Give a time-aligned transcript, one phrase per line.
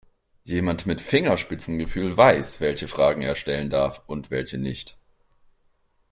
[0.45, 4.97] Jemand mit Fingerspitzengefühl weiß, welche Fragen er stellen darf und welche nicht.